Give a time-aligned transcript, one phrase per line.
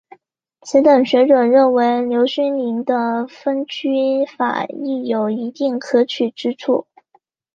[0.63, 6.87] 此等学者认为刘勋宁的分区法亦有一定可取之处。